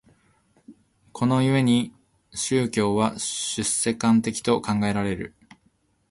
[1.13, 1.93] この故に
[2.33, 5.35] 宗教は出世間的と考えられる。